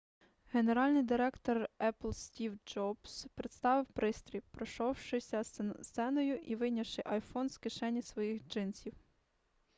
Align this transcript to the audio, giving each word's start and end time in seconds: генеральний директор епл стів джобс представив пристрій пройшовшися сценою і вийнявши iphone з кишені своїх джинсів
генеральний 0.53 1.03
директор 1.03 1.67
епл 1.81 2.09
стів 2.11 2.57
джобс 2.67 3.27
представив 3.35 3.85
пристрій 3.85 4.41
пройшовшися 4.51 5.43
сценою 5.81 6.35
і 6.37 6.55
вийнявши 6.55 7.01
iphone 7.01 7.49
з 7.49 7.57
кишені 7.57 8.01
своїх 8.01 8.47
джинсів 8.47 8.93